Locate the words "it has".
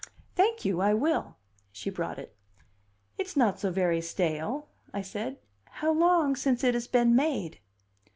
6.63-6.87